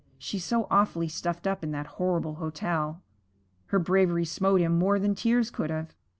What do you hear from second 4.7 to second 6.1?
more than tears could have.